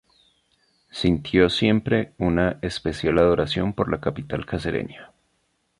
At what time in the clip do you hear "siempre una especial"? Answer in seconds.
1.51-3.19